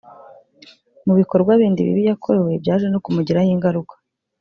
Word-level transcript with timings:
Mu 1.05 1.13
bikorwa 1.19 1.51
bindi 1.59 1.81
bibi 1.87 2.03
yakorewe 2.09 2.51
byaje 2.63 2.87
no 2.89 3.01
kumugiraho 3.03 3.49
ingaruka 3.55 3.93